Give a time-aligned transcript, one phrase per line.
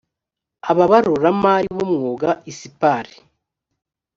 [0.71, 3.05] ababaruramari b umwuga icpar